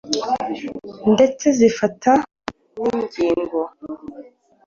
ndetse 1.13 1.45
zifata 1.57 2.11
n’ingingo, 2.79 3.59